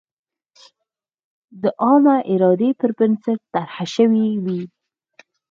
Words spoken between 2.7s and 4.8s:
پر بنسټ طرحه شوې وي.